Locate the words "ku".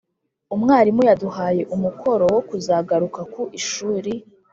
3.33-3.41